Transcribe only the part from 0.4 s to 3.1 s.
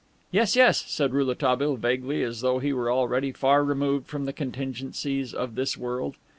yes," said Rouletabille, vaguely, as though he were